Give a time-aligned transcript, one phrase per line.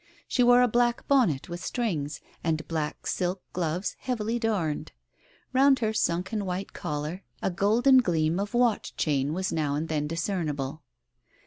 [0.27, 4.93] She wore a black bonnet with strings, and black silk gloves heavily darned.
[5.53, 10.07] Round her sunken white collar, a golden gleam of watch chain was now and then
[10.07, 10.81] discernible.